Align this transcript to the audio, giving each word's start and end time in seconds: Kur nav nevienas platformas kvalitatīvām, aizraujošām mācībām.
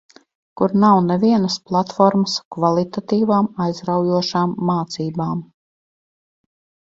Kur 0.59 0.71
nav 0.83 1.01
nevienas 1.09 1.57
platformas 1.71 2.33
kvalitatīvām, 2.55 3.51
aizraujošām 3.65 4.55
mācībām. 4.71 5.45